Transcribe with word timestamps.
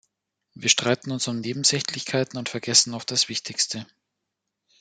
Wir 0.55 0.69
streiten 0.71 1.11
uns 1.11 1.27
um 1.27 1.41
Nebensächlichkeiten 1.41 2.39
und 2.39 2.49
vergessen 2.49 2.95
oft 2.95 3.11
das 3.11 3.29
Wichtigste. 3.29 3.85